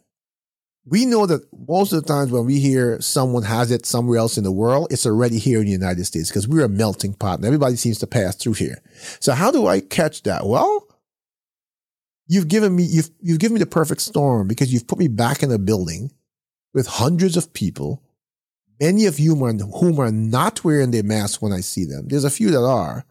[0.86, 4.38] We know that most of the times when we hear someone has it somewhere else
[4.38, 7.38] in the world, it's already here in the United States because we're a melting pot
[7.38, 8.82] and everybody seems to pass through here.
[9.20, 10.46] So how do I catch that?
[10.46, 10.88] Well,
[12.26, 15.42] you've given me, you've, you've given me the perfect storm because you've put me back
[15.42, 16.10] in a building
[16.72, 18.02] with hundreds of people,
[18.82, 22.08] many of you are, whom are not wearing their masks when I see them.
[22.08, 23.04] There's a few that are.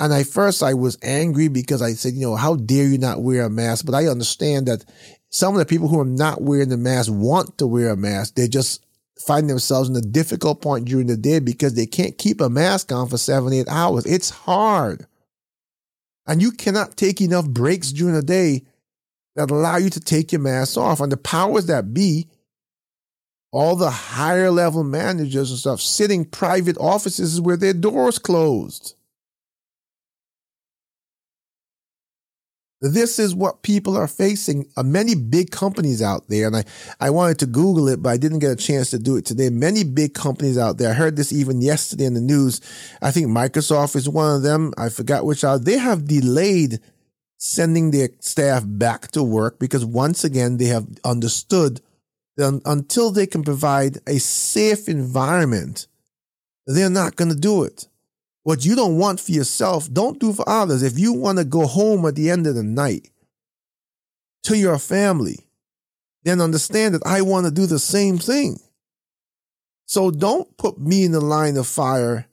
[0.00, 3.20] And I first I was angry because I said, you know, how dare you not
[3.20, 3.84] wear a mask?
[3.84, 4.84] But I understand that
[5.28, 8.34] some of the people who are not wearing the mask want to wear a mask.
[8.34, 8.82] They just
[9.18, 12.90] find themselves in a difficult point during the day because they can't keep a mask
[12.92, 14.06] on for seven, eight hours.
[14.06, 15.06] It's hard.
[16.26, 18.62] And you cannot take enough breaks during the day
[19.34, 21.00] that allow you to take your mask off.
[21.00, 22.28] And the powers that be,
[23.50, 28.94] all the higher level managers and stuff, sitting private offices where their doors closed.
[32.80, 34.66] This is what people are facing.
[34.76, 36.64] Uh, many big companies out there, and I,
[37.00, 39.50] I wanted to Google it, but I didn't get a chance to do it today.
[39.50, 40.90] Many big companies out there.
[40.90, 42.60] I heard this even yesterday in the news.
[43.02, 44.72] I think Microsoft is one of them.
[44.78, 45.58] I forgot which are.
[45.58, 46.78] They have delayed
[47.36, 51.80] sending their staff back to work because once again, they have understood
[52.38, 55.88] that until they can provide a safe environment,
[56.66, 57.88] they're not going to do it.
[58.44, 60.82] What you don't want for yourself, don't do for others.
[60.82, 63.10] If you want to go home at the end of the night
[64.44, 65.48] to your family,
[66.22, 68.60] then understand that I want to do the same thing.
[69.86, 72.26] So don't put me in the line of fire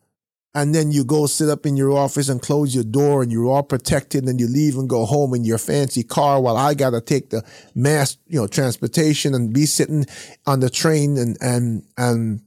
[0.56, 3.46] and then you go sit up in your office and close your door and you're
[3.46, 6.92] all protected and you leave and go home in your fancy car while I got
[6.92, 7.44] to take the
[7.76, 10.06] mass, you know, transportation and be sitting
[10.48, 12.42] on the train and, and, and,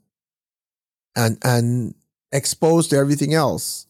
[1.15, 1.95] and, and
[2.33, 3.87] exposed to everything else.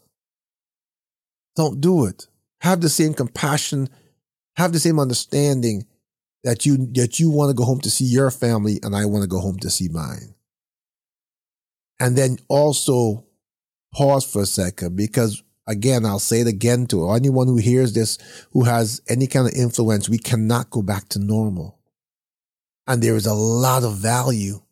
[1.55, 2.27] Don't do it.
[2.63, 3.89] Have the same compassion,
[4.57, 5.87] have the same understanding
[6.43, 9.23] that you that you want to go home to see your family and I want
[9.23, 10.35] to go home to see mine.
[12.01, 13.28] And then also
[13.93, 18.19] pause for a second because again, I'll say it again to anyone who hears this
[18.53, 21.79] who has any kind of influence, we cannot go back to normal.
[22.87, 24.63] And there is a lot of value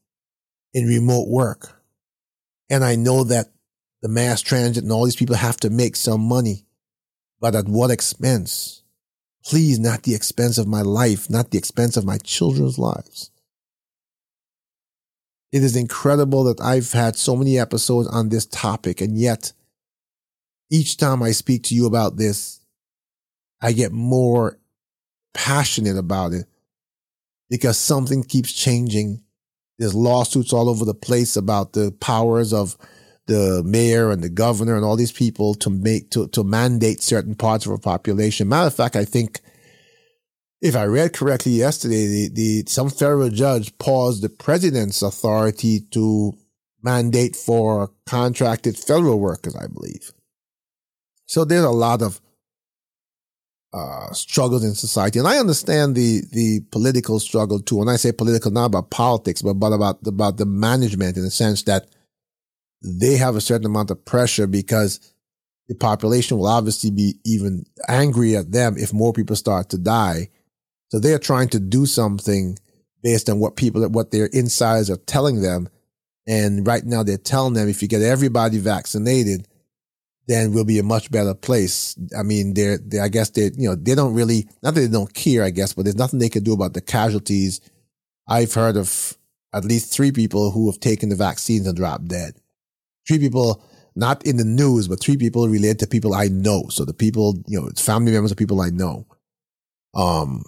[0.72, 1.82] in remote work.
[2.70, 3.52] And I know that
[4.02, 6.66] the mass transit and all these people have to make some money,
[7.40, 8.82] but at what expense?
[9.44, 13.30] Please, not the expense of my life, not the expense of my children's lives.
[15.52, 19.52] It is incredible that I've had so many episodes on this topic, and yet
[20.70, 22.60] each time I speak to you about this,
[23.60, 24.58] I get more
[25.32, 26.46] passionate about it
[27.48, 29.22] because something keeps changing.
[29.78, 32.76] There's lawsuits all over the place about the powers of
[33.26, 37.34] the mayor and the governor and all these people to make to, to mandate certain
[37.34, 38.48] parts of our population.
[38.48, 39.40] Matter of fact, I think
[40.60, 46.32] if I read correctly yesterday, the, the some federal judge paused the president's authority to
[46.82, 50.12] mandate for contracted federal workers, I believe.
[51.26, 52.20] So there's a lot of
[53.72, 57.76] uh, struggles in society, and I understand the the political struggle too.
[57.76, 61.30] When I say political, not about politics, but but about about the management in the
[61.30, 61.86] sense that
[62.82, 65.12] they have a certain amount of pressure because
[65.68, 70.30] the population will obviously be even angry at them if more people start to die.
[70.88, 72.58] So they are trying to do something
[73.02, 75.68] based on what people, what their insiders are telling them.
[76.26, 79.46] And right now they're telling them if you get everybody vaccinated,
[80.28, 81.96] then we'll be a much better place.
[82.18, 84.88] I mean, they're, they, I guess they, you know, they don't really, not that they
[84.88, 87.60] don't care, I guess, but there's nothing they can do about the casualties.
[88.28, 89.16] I've heard of
[89.54, 92.34] at least three people who have taken the vaccines and dropped dead.
[93.06, 93.62] Three people,
[93.94, 96.66] not in the news, but three people related to people I know.
[96.70, 99.06] So the people, you know, it's family members of people I know.
[99.94, 100.44] Um,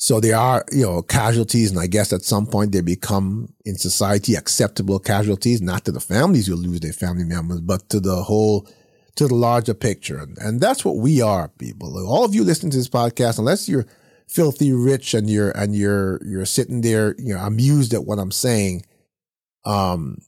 [0.00, 3.74] so there are, you know, casualties, and I guess at some point they become in
[3.74, 8.22] society acceptable casualties, not to the families who lose their family members, but to the
[8.22, 8.68] whole,
[9.16, 10.24] to the larger picture.
[10.40, 11.98] And, that's what we are, people.
[12.06, 13.86] All of you listening to this podcast, unless you're
[14.28, 18.30] filthy rich and you're, and you're, you're sitting there, you know, amused at what I'm
[18.30, 18.84] saying,
[19.64, 20.18] um,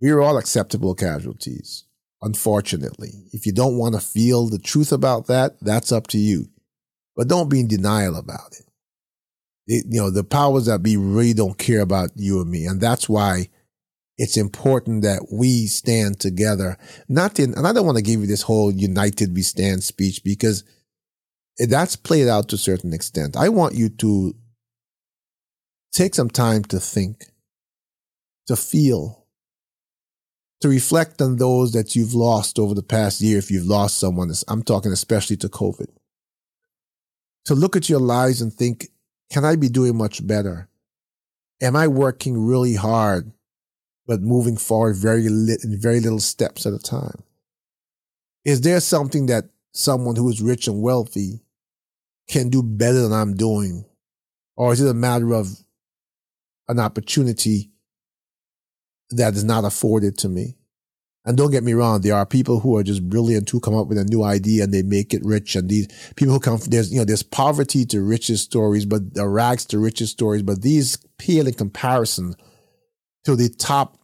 [0.00, 1.84] we are all acceptable casualties.
[2.22, 6.46] Unfortunately, if you don't want to feel the truth about that, that's up to you.
[7.14, 8.67] But don't be in denial about it
[9.68, 12.64] it, you know, the powers that be really don't care about you and me.
[12.64, 13.48] And that's why
[14.16, 16.76] it's important that we stand together.
[17.08, 20.64] Not and I don't want to give you this whole united we stand speech because
[21.58, 23.36] that's played out to a certain extent.
[23.36, 24.34] I want you to
[25.92, 27.26] take some time to think,
[28.46, 29.26] to feel,
[30.60, 33.38] to reflect on those that you've lost over the past year.
[33.38, 35.88] If you've lost someone, I'm talking especially to COVID.
[37.46, 38.88] To look at your lives and think,
[39.30, 40.68] can I be doing much better?
[41.60, 43.32] Am I working really hard,
[44.06, 47.22] but moving forward very li- in very little steps at a time?
[48.44, 51.42] Is there something that someone who is rich and wealthy
[52.28, 53.84] can do better than I'm doing?
[54.56, 55.48] Or is it a matter of
[56.68, 57.70] an opportunity
[59.10, 60.57] that is not afforded to me?
[61.24, 63.88] And don't get me wrong, there are people who are just brilliant who come up
[63.88, 65.56] with a new idea and they make it rich.
[65.56, 69.28] And these people who come, there's, you know, there's poverty to riches stories, but the
[69.28, 72.34] rags to riches stories, but these pale in comparison
[73.24, 73.98] to the top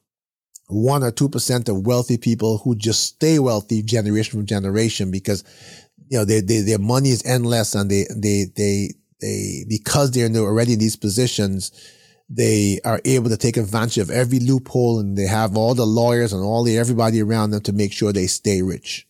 [0.69, 5.45] one or 2% of wealthy people who just stay wealthy generation from generation because,
[6.09, 8.91] you know, they, they, their money is endless and they, they, they,
[9.21, 11.71] they, because they're already in these positions,
[12.29, 16.33] they are able to take advantage of every loophole and they have all the lawyers
[16.33, 19.07] and all the everybody around them to make sure they stay rich.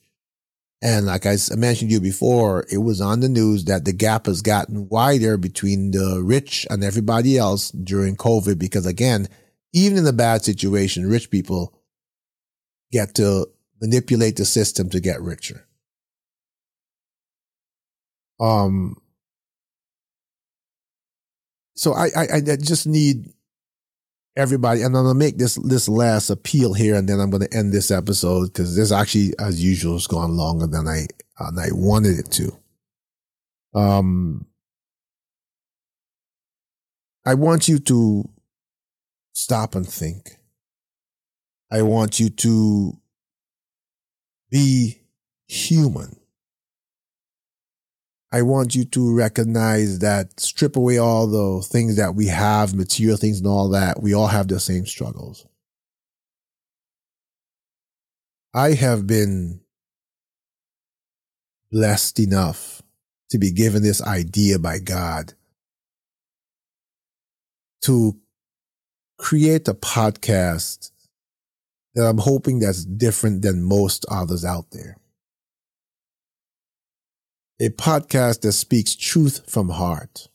[0.82, 4.42] And like I mentioned you before, it was on the news that the gap has
[4.42, 9.28] gotten wider between the rich and everybody else during COVID because again,
[9.72, 11.72] even in a bad situation, rich people
[12.92, 13.48] get to
[13.80, 15.66] manipulate the system to get richer.
[18.38, 18.96] Um,
[21.74, 23.32] so I, I, I just need
[24.36, 27.72] everybody, and I'm gonna make this this last appeal here, and then I'm gonna end
[27.72, 31.06] this episode because this actually, as usual, has gone longer than I
[31.38, 32.56] than I wanted it to.
[33.74, 34.46] Um,
[37.26, 38.28] I want you to
[39.32, 40.38] stop and think.
[41.70, 42.92] I want you to
[44.50, 45.00] be
[45.48, 46.16] human.
[48.34, 53.16] I want you to recognize that strip away all the things that we have, material
[53.16, 54.02] things and all that.
[54.02, 55.46] We all have the same struggles.
[58.52, 59.60] I have been
[61.70, 62.82] blessed enough
[63.30, 65.34] to be given this idea by God
[67.82, 68.16] to
[69.16, 70.90] create a podcast
[71.94, 74.96] that I'm hoping that's different than most others out there.
[77.64, 80.28] A podcast that speaks truth from heart.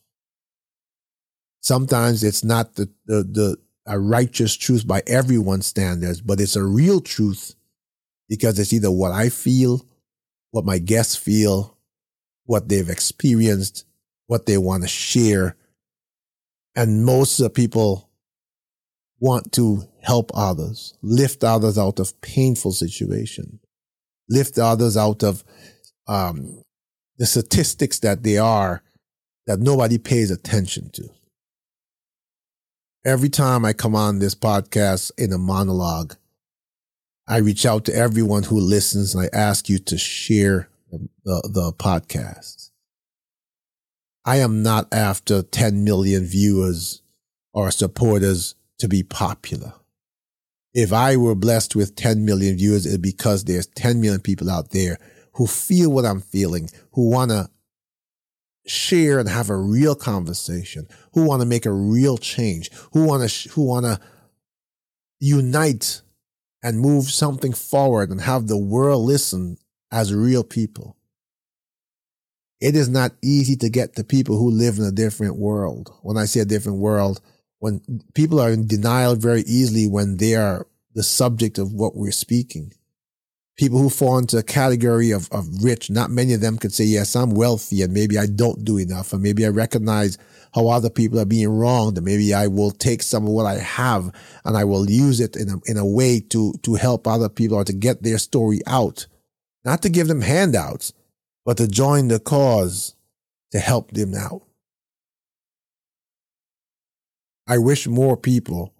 [1.61, 6.63] Sometimes it's not the, the, the a righteous truth by everyone's standards, but it's a
[6.63, 7.53] real truth
[8.27, 9.86] because it's either what I feel,
[10.49, 11.77] what my guests feel,
[12.45, 13.86] what they've experienced,
[14.25, 15.55] what they want to share.
[16.75, 18.09] And most of the people
[19.19, 23.59] want to help others, lift others out of painful situation,
[24.27, 25.43] lift others out of
[26.07, 26.63] um,
[27.20, 28.82] the statistics that they are
[29.45, 31.09] that nobody pays attention to.
[33.05, 36.15] Every time I come on this podcast in a monologue,
[37.28, 41.49] I reach out to everyone who listens and I ask you to share the, the,
[41.53, 42.72] the podcast.
[44.26, 47.01] I am not after 10 million viewers
[47.53, 49.74] or supporters to be popular.
[50.74, 54.72] If I were blessed with 10 million viewers, it's because there's 10 million people out
[54.72, 54.99] there
[55.39, 57.49] who feel what I'm feeling, who want to
[58.67, 63.27] share and have a real conversation, who want to make a real change, who want
[63.27, 64.01] to, who want to
[65.21, 66.01] unite
[66.61, 69.55] and move something forward and have the world listen
[69.93, 70.97] as real people.
[72.59, 75.89] It is not easy to get to people who live in a different world.
[76.01, 77.21] When I say a different world,
[77.59, 77.79] when
[78.13, 82.73] people are in denial very easily when they are the subject of what we're speaking.
[83.60, 86.86] People who fall into a category of, of rich, not many of them could say,
[86.86, 89.12] yes, I'm wealthy and maybe I don't do enough.
[89.12, 90.18] And maybe I recognize
[90.55, 91.97] how other people are being wronged.
[91.97, 94.14] And maybe I will take some of what I have
[94.45, 97.57] and I will use it in a, in a way to, to help other people
[97.57, 99.07] or to get their story out.
[99.66, 100.93] Not to give them handouts,
[101.43, 102.95] but to join the cause
[103.51, 104.43] to help them out.
[107.45, 108.74] I wish more people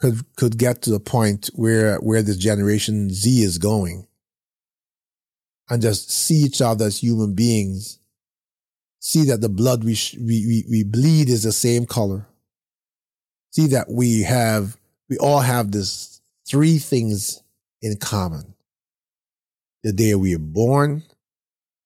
[0.00, 4.06] could could get to the point where where this generation Z is going
[5.68, 7.98] and just see each other as human beings
[9.02, 12.26] see that the blood we, we, we, we bleed is the same color
[13.50, 14.76] see that we have
[15.08, 17.42] we all have this three things
[17.82, 18.54] in common.
[19.82, 21.02] The day we are born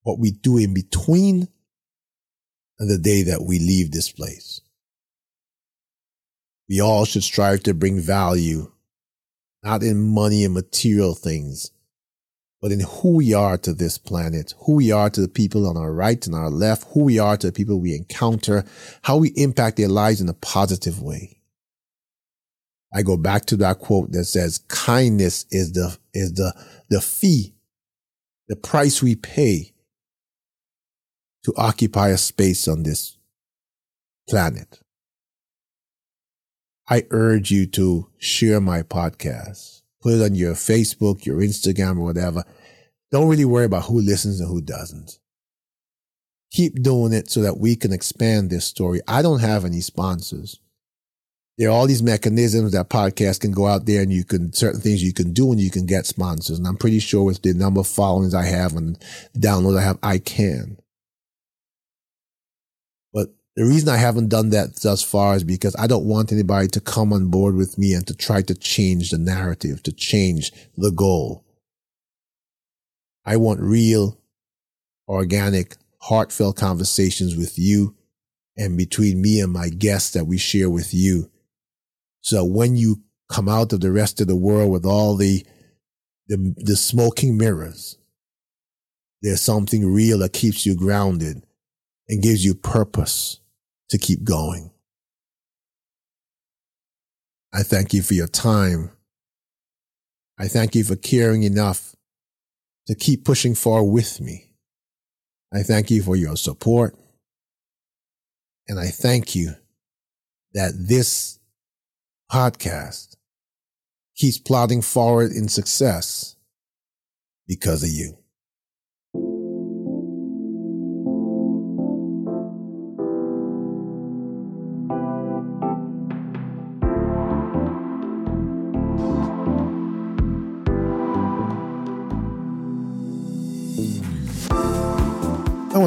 [0.03, 1.49] what we do in between
[2.79, 4.61] and the day that we leave this place
[6.69, 8.73] we all should strive to bring value,
[9.63, 11.71] not in money and material things,
[12.61, 15.77] but in who we are to this planet, who we are to the people on
[15.77, 18.65] our right and our left, who we are to the people we encounter,
[19.03, 21.41] how we impact their lives in a positive way.
[22.93, 26.55] I go back to that quote that says, kindness is the, is the,
[26.89, 27.55] the fee,
[28.49, 29.73] the price we pay
[31.45, 33.19] to occupy a space on this
[34.29, 34.81] planet.
[36.89, 39.83] I urge you to share my podcast.
[40.03, 42.45] Put it on your Facebook, your Instagram, or whatever.
[43.11, 45.19] Don't really worry about who listens and who doesn't.
[46.51, 49.01] Keep doing it so that we can expand this story.
[49.09, 50.61] I don't have any sponsors.
[51.57, 54.81] There are all these mechanisms that podcasts can go out there and you can, certain
[54.81, 56.59] things you can do and you can get sponsors.
[56.59, 58.99] And I'm pretty sure with the number of followings I have and
[59.39, 60.77] downloads I have, I can.
[63.57, 66.81] The reason I haven't done that thus far is because I don't want anybody to
[66.81, 70.91] come on board with me and to try to change the narrative, to change the
[70.91, 71.45] goal.
[73.25, 74.19] I want real,
[75.07, 77.95] organic, heartfelt conversations with you
[78.57, 81.31] and between me and my guests that we share with you.
[82.23, 85.47] So when you come out of the rest of the world with all the,
[86.27, 87.99] the, the smoking mirrors,
[89.23, 91.47] there's something real that keeps you grounded
[92.09, 93.41] and gives you purpose
[93.91, 94.71] to keep going.
[97.53, 98.91] I thank you for your time.
[100.39, 101.95] I thank you for caring enough
[102.87, 104.51] to keep pushing forward with me.
[105.53, 106.97] I thank you for your support.
[108.67, 109.53] And I thank you
[110.55, 111.39] that this
[112.31, 113.17] podcast
[114.17, 116.37] keeps plodding forward in success
[117.47, 118.24] because of you.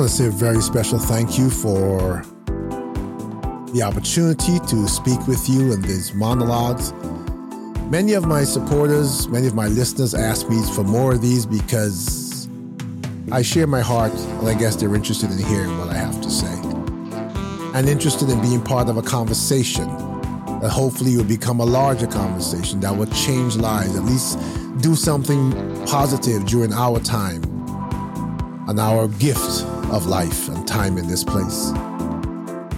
[0.07, 2.23] To say a very special thank you for
[3.73, 6.93] the opportunity to speak with you in these monologues.
[7.91, 12.47] Many of my supporters, many of my listeners ask me for more of these because
[13.33, 16.31] I share my heart, and I guess they're interested in hearing what I have to
[16.31, 16.53] say
[17.73, 19.87] and interested in being part of a conversation
[20.61, 24.39] that hopefully will become a larger conversation that will change lives, at least
[24.81, 25.51] do something
[25.85, 27.43] positive during our time
[28.69, 31.71] and our gift of life and time in this place.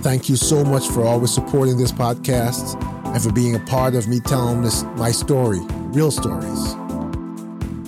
[0.01, 4.07] Thank you so much for always supporting this podcast and for being a part of
[4.07, 5.59] me telling this my story,
[5.91, 6.75] real stories.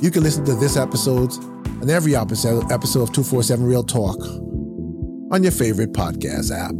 [0.01, 1.31] You can listen to this episode
[1.81, 4.17] and every episode episode of 247 Real Talk
[5.31, 6.77] on your favorite podcast app.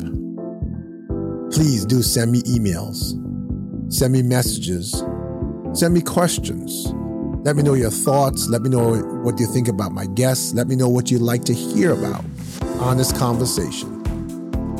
[1.53, 3.13] Please do send me emails,
[3.91, 5.03] send me messages,
[5.73, 6.93] send me questions.
[7.43, 8.47] Let me know your thoughts.
[8.47, 10.53] Let me know what you think about my guests.
[10.53, 12.23] Let me know what you'd like to hear about.
[12.79, 13.97] Honest conversation.